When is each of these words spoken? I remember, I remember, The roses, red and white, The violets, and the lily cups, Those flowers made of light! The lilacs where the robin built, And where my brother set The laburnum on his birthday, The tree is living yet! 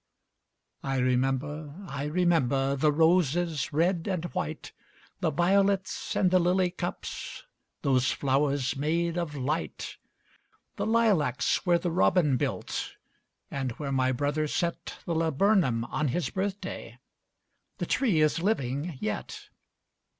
I 0.81 0.97
remember, 0.97 1.75
I 1.87 2.05
remember, 2.05 2.75
The 2.75 2.91
roses, 2.91 3.71
red 3.71 4.07
and 4.09 4.25
white, 4.33 4.71
The 5.19 5.29
violets, 5.29 6.15
and 6.15 6.31
the 6.31 6.39
lily 6.39 6.71
cups, 6.71 7.43
Those 7.83 8.09
flowers 8.11 8.75
made 8.75 9.15
of 9.15 9.35
light! 9.35 9.97
The 10.75 10.87
lilacs 10.87 11.67
where 11.67 11.77
the 11.77 11.91
robin 11.91 12.35
built, 12.35 12.95
And 13.51 13.73
where 13.73 13.91
my 13.91 14.11
brother 14.11 14.47
set 14.47 14.97
The 15.05 15.13
laburnum 15.13 15.83
on 15.83 16.07
his 16.07 16.31
birthday, 16.31 16.97
The 17.77 17.85
tree 17.85 18.21
is 18.21 18.39
living 18.41 18.97
yet! 18.99 19.49